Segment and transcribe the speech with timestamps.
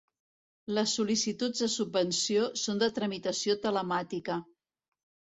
[0.75, 4.39] Les sol·licituds de subvenció són de tramitació telemàtica.